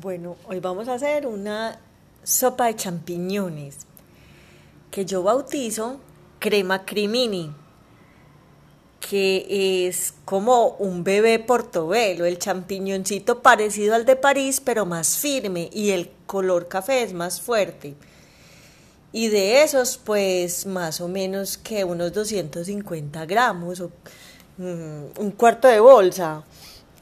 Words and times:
Bueno, 0.00 0.36
hoy 0.46 0.58
vamos 0.58 0.88
a 0.88 0.94
hacer 0.94 1.26
una 1.26 1.78
sopa 2.22 2.66
de 2.66 2.76
champiñones 2.76 3.80
que 4.90 5.04
yo 5.04 5.22
bautizo 5.22 6.00
crema 6.38 6.86
crimini, 6.86 7.52
que 9.00 9.86
es 9.86 10.14
como 10.24 10.68
un 10.78 11.04
bebé 11.04 11.38
portobelo, 11.40 12.24
el 12.24 12.38
champiñoncito 12.38 13.42
parecido 13.42 13.94
al 13.94 14.06
de 14.06 14.16
París, 14.16 14.62
pero 14.64 14.86
más 14.86 15.18
firme 15.18 15.68
y 15.70 15.90
el 15.90 16.10
color 16.26 16.68
café 16.68 17.02
es 17.02 17.12
más 17.12 17.42
fuerte. 17.42 17.94
Y 19.12 19.28
de 19.28 19.62
esos, 19.62 19.98
pues 19.98 20.64
más 20.64 21.02
o 21.02 21.08
menos 21.08 21.58
que 21.58 21.84
unos 21.84 22.14
250 22.14 23.26
gramos, 23.26 23.80
o, 23.80 23.90
mm, 24.56 25.20
un 25.20 25.30
cuarto 25.32 25.68
de 25.68 25.80
bolsa. 25.80 26.44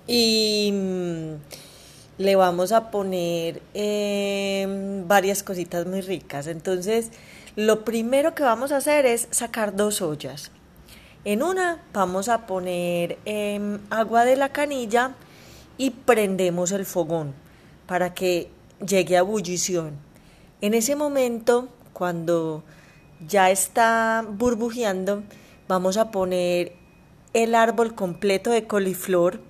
Y 0.08 0.72
mm, 0.72 1.34
le 2.20 2.36
vamos 2.36 2.70
a 2.72 2.90
poner 2.90 3.62
em, 3.72 5.08
varias 5.08 5.42
cositas 5.42 5.86
muy 5.86 6.02
ricas. 6.02 6.48
Entonces, 6.48 7.12
lo 7.56 7.82
primero 7.82 8.34
que 8.34 8.42
vamos 8.42 8.72
a 8.72 8.76
hacer 8.76 9.06
es 9.06 9.26
sacar 9.30 9.74
dos 9.74 10.02
ollas. 10.02 10.50
En 11.24 11.42
una 11.42 11.82
vamos 11.94 12.28
a 12.28 12.46
poner 12.46 13.18
em, 13.24 13.78
agua 13.88 14.26
de 14.26 14.36
la 14.36 14.50
canilla 14.50 15.14
y 15.78 15.92
prendemos 15.92 16.72
el 16.72 16.84
fogón 16.84 17.32
para 17.86 18.12
que 18.12 18.50
llegue 18.86 19.16
a 19.16 19.20
ebullición. 19.20 19.94
En 20.60 20.74
ese 20.74 20.96
momento, 20.96 21.68
cuando 21.94 22.62
ya 23.26 23.50
está 23.50 24.26
burbujeando, 24.28 25.22
vamos 25.68 25.96
a 25.96 26.10
poner 26.10 26.74
el 27.32 27.54
árbol 27.54 27.94
completo 27.94 28.50
de 28.50 28.66
coliflor 28.66 29.40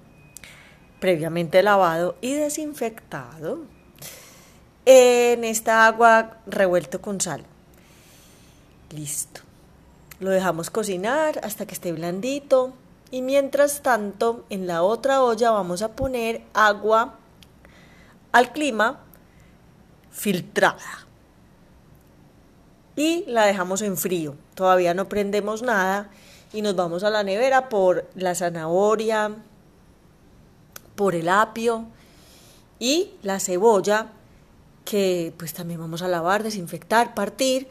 previamente 1.01 1.63
lavado 1.63 2.17
y 2.21 2.35
desinfectado 2.35 3.59
en 4.85 5.45
esta 5.45 5.87
agua 5.87 6.39
revuelto 6.47 7.01
con 7.01 7.21
sal. 7.21 7.45
Listo. 8.95 9.41
Lo 10.21 10.31
dejamos 10.31 10.71
cocinar 10.71 11.41
hasta 11.43 11.67
que 11.67 11.75
esté 11.75 11.93
blandito 11.93 12.75
y 13.11 13.23
mientras 13.23 13.83
tanto 13.83 14.45
en 14.51 14.67
la 14.67 14.83
otra 14.83 15.23
olla 15.23 15.51
vamos 15.51 15.83
a 15.83 15.93
poner 15.93 16.43
agua 16.53 17.17
al 18.33 18.53
clima 18.53 19.01
filtrada 20.11 21.07
y 22.97 23.25
la 23.27 23.47
dejamos 23.47 23.81
en 23.83 23.97
frío. 23.97 24.35
Todavía 24.55 24.93
no 24.93 25.09
prendemos 25.09 25.63
nada 25.63 26.11
y 26.53 26.63
nos 26.63 26.77
vamos 26.77 27.03
a 27.05 27.11
la 27.11 27.23
nevera 27.23 27.69
por 27.69 28.09
la 28.15 28.35
zanahoria, 28.35 29.37
por 30.97 31.15
el 31.15 31.29
apio 31.29 31.87
y 32.79 33.11
la 33.23 33.41
cebolla 33.41 34.13
que 34.85 35.33
pues 35.37 35.55
también 35.55 35.81
vamos 35.81 36.03
a 36.03 36.09
lavar, 36.09 36.43
desinfectar, 36.43 37.15
partir 37.15 37.69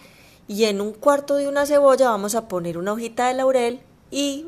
y 0.47 0.65
en 0.65 0.81
un 0.81 0.93
cuarto 0.93 1.35
de 1.35 1.47
una 1.47 1.65
cebolla 1.65 2.09
vamos 2.09 2.35
a 2.35 2.47
poner 2.47 2.77
una 2.77 2.93
hojita 2.93 3.27
de 3.27 3.33
laurel 3.35 3.81
y 4.09 4.47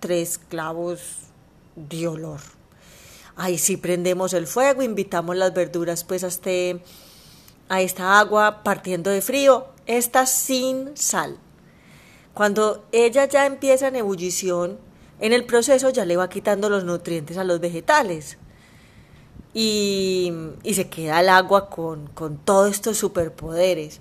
tres 0.00 0.38
clavos 0.38 1.00
de 1.76 2.08
olor. 2.08 2.40
Ahí 3.36 3.58
sí 3.58 3.76
prendemos 3.76 4.34
el 4.34 4.46
fuego, 4.46 4.82
invitamos 4.82 5.36
las 5.36 5.54
verduras 5.54 6.04
pues 6.04 6.24
a, 6.24 6.26
este, 6.26 6.82
a 7.68 7.80
esta 7.80 8.18
agua 8.18 8.62
partiendo 8.62 9.10
de 9.10 9.22
frío, 9.22 9.68
esta 9.86 10.26
sin 10.26 10.96
sal. 10.96 11.38
Cuando 12.34 12.84
ella 12.92 13.24
ya 13.24 13.46
empieza 13.46 13.88
en 13.88 13.96
ebullición, 13.96 14.78
en 15.20 15.34
el 15.34 15.44
proceso 15.44 15.90
ya 15.90 16.04
le 16.06 16.16
va 16.16 16.30
quitando 16.30 16.70
los 16.70 16.84
nutrientes 16.84 17.36
a 17.36 17.44
los 17.44 17.60
vegetales. 17.60 18.38
Y, 19.52 20.32
se 20.72 20.88
queda 20.88 21.20
el 21.20 21.28
agua 21.28 21.68
con, 21.68 22.08
todos 22.44 22.70
estos 22.70 22.96
superpoderes. 22.98 24.00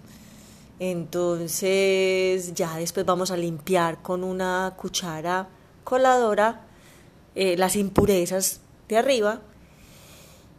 Entonces 0.79 2.53
ya 2.53 2.77
después 2.77 3.05
vamos 3.05 3.31
a 3.31 3.37
limpiar 3.37 4.01
con 4.01 4.23
una 4.23 4.75
cuchara 4.77 5.49
coladora 5.83 6.61
eh, 7.35 7.57
las 7.57 7.75
impurezas 7.75 8.61
de 8.87 8.97
arriba. 8.97 9.41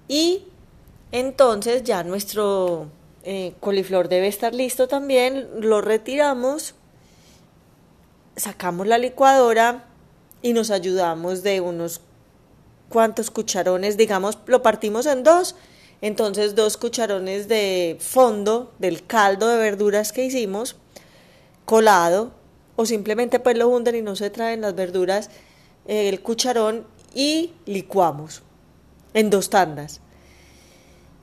Y 0.09 0.45
entonces 1.11 1.85
ya 1.85 2.05
nuestro 2.05 2.89
eh, 3.23 3.55
coliflor 3.61 4.09
debe 4.09 4.29
estar 4.29 4.55
listo 4.55 4.89
también. 4.89 5.49
Lo 5.61 5.81
retiramos, 5.81 6.75
sacamos 8.37 8.87
la 8.87 8.99
licuadora 8.99 9.87
y 10.43 10.53
nos 10.53 10.71
ayudamos 10.71 11.43
de 11.43 11.61
unos 11.61 12.01
cuantos 12.89 13.31
cucharones, 13.31 13.97
digamos, 13.97 14.39
lo 14.47 14.63
partimos 14.63 15.07
en 15.07 15.23
dos, 15.23 15.55
entonces 16.01 16.55
dos 16.55 16.77
cucharones 16.77 17.49
de 17.49 17.97
fondo 18.01 18.73
del 18.79 19.07
caldo 19.07 19.49
de 19.49 19.59
verduras 19.59 20.13
que 20.13 20.25
hicimos, 20.25 20.77
colado, 21.65 22.33
o 22.77 22.87
simplemente 22.87 23.39
pues 23.39 23.57
lo 23.57 23.69
hunden 23.69 23.97
y 23.97 24.03
no 24.03 24.17
se 24.17 24.31
traen 24.31 24.63
las 24.63 24.75
verduras, 24.75 25.31
eh, 25.87 26.09
el 26.09 26.21
cucharón 26.21 26.87
y 27.15 27.53
licuamos 27.67 28.43
en 29.15 29.31
dos 29.31 29.51
tandas. 29.51 30.01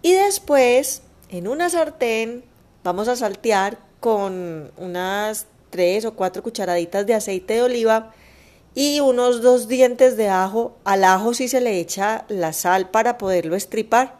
Y 0.02 0.14
después, 0.14 1.02
en 1.30 1.48
una 1.48 1.70
sartén, 1.70 2.44
vamos 2.84 3.08
a 3.08 3.16
saltear 3.16 3.80
con 4.00 4.72
unas 4.78 5.48
tres 5.70 6.06
o 6.06 6.14
cuatro 6.14 6.44
cucharaditas 6.44 7.06
de 7.06 7.14
aceite 7.16 7.56
de 7.56 7.64
oliva 7.64 8.14
y 8.80 9.00
unos 9.00 9.42
dos 9.42 9.68
dientes 9.68 10.18
de 10.18 10.30
ajo. 10.30 10.78
Al 10.84 11.04
ajo 11.04 11.34
sí 11.34 11.48
se 11.48 11.62
le 11.62 11.80
echa 11.80 12.26
la 12.30 12.54
sal 12.54 12.92
para 12.92 13.18
poderlo 13.18 13.56
estripar. 13.56 14.20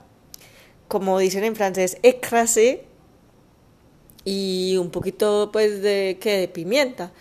Como 0.88 1.20
dicen 1.20 1.44
en 1.44 1.56
francés, 1.56 2.00
écrasé. 2.02 2.84
Y 4.24 4.78
un 4.78 4.90
poquito 4.90 5.52
pues 5.54 5.84
de, 5.84 6.18
que 6.20 6.40
de 6.40 6.48
pimienta. 6.48 7.12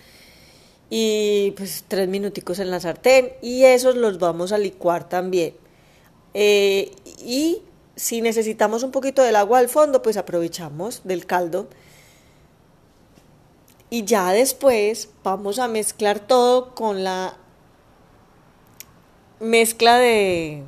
Y 0.89 1.53
pues 1.59 1.85
tres 1.87 2.09
minuticos 2.09 2.59
en 2.59 2.71
la 2.71 2.81
sartén. 2.81 3.35
Y 3.43 3.65
esos 3.65 3.97
los 3.97 4.19
vamos 4.19 4.53
a 4.53 4.57
licuar 4.57 5.07
también. 5.07 5.53
Eh, 6.33 6.91
y 7.23 7.61
si 7.97 8.23
necesitamos 8.23 8.83
un 8.83 8.93
poquito 8.93 9.21
del 9.21 9.37
agua 9.37 9.59
al 9.59 9.69
fondo, 9.69 10.01
pues 10.01 10.17
aprovechamos 10.17 11.03
del 11.05 11.27
caldo 11.27 11.69
y 13.91 14.05
ya 14.05 14.33
después 14.33 15.11
vamos 15.23 15.59
a 15.59 15.69
mezclar 15.69 16.21
todo 16.21 16.75
con 16.75 17.05
la 17.05 17.37
mezcla 19.41 19.99
de 19.99 20.65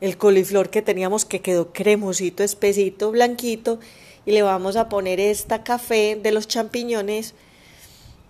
el 0.00 0.16
coliflor 0.16 0.70
que 0.70 0.82
teníamos 0.82 1.24
que 1.24 1.40
quedó 1.40 1.72
cremosito, 1.72 2.42
espesito, 2.42 3.10
blanquito 3.10 3.80
y 4.24 4.32
le 4.32 4.42
vamos 4.42 4.76
a 4.76 4.88
poner 4.88 5.20
esta 5.20 5.64
café 5.64 6.18
de 6.22 6.30
los 6.32 6.46
champiñones. 6.46 7.34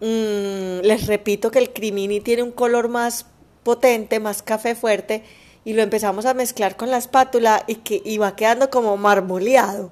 Mm, 0.00 0.80
les 0.82 1.06
repito 1.06 1.50
que 1.50 1.58
el 1.58 1.72
crimini 1.72 2.20
tiene 2.20 2.42
un 2.42 2.52
color 2.52 2.88
más 2.88 3.26
potente, 3.62 4.20
más 4.20 4.42
café 4.42 4.74
fuerte 4.74 5.24
y 5.64 5.74
lo 5.74 5.82
empezamos 5.82 6.24
a 6.24 6.34
mezclar 6.34 6.76
con 6.76 6.90
la 6.90 6.96
espátula 6.96 7.64
y 7.66 7.76
que 7.76 8.00
iba 8.04 8.34
quedando 8.36 8.70
como 8.70 8.96
marmoleado 8.96 9.90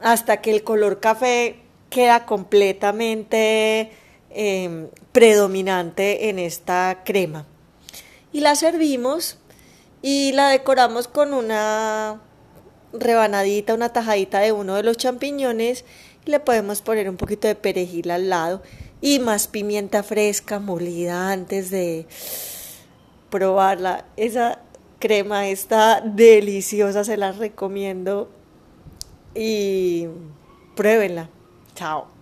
hasta 0.00 0.40
que 0.40 0.50
el 0.52 0.64
color 0.64 1.00
café 1.00 1.56
queda 1.90 2.24
completamente 2.24 3.92
em, 4.30 4.88
predominante 5.12 6.30
en 6.30 6.38
esta 6.38 7.02
crema. 7.04 7.46
Y 8.32 8.40
la 8.40 8.54
servimos 8.54 9.38
y 10.02 10.32
la 10.32 10.48
decoramos 10.48 11.08
con 11.08 11.34
una 11.34 12.20
rebanadita, 12.92 13.74
una 13.74 13.92
tajadita 13.92 14.40
de 14.40 14.52
uno 14.52 14.76
de 14.76 14.82
los 14.82 14.96
champiñones 14.96 15.84
y 16.24 16.30
le 16.30 16.40
podemos 16.40 16.80
poner 16.80 17.08
un 17.10 17.16
poquito 17.16 17.48
de 17.48 17.54
perejil 17.54 18.10
al 18.10 18.28
lado 18.28 18.62
y 19.00 19.18
más 19.18 19.48
pimienta 19.48 20.02
fresca 20.02 20.58
molida 20.58 21.32
antes 21.32 21.70
de 21.70 22.06
probarla. 23.30 24.04
Esa 24.16 24.60
crema 24.98 25.48
está 25.48 26.00
deliciosa, 26.00 27.04
se 27.04 27.16
la 27.16 27.32
recomiendo 27.32 28.30
y 29.34 30.06
pruébenla. 30.76 31.30
Ciao. 31.74 32.19